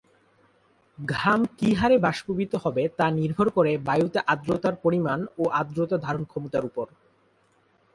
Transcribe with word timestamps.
ঘাম 0.97 1.39
কি 1.57 1.69
হারে 1.73 1.97
বাষ্পীভূত 1.97 2.53
হবে 2.55 2.83
তা 2.97 3.05
নির্ভর 3.11 3.47
করে 3.49 3.71
বায়ুতে 3.87 4.19
আর্দ্রতার 4.27 4.75
পরিমাণ 4.83 5.19
ও 5.37 5.43
আর্দ্রতা 5.59 5.97
ধারণক্ষমতার 5.97 6.63
ওপর। 6.65 6.87